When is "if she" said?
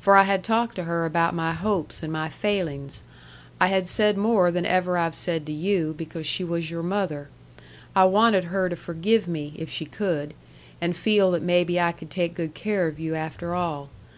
9.58-9.84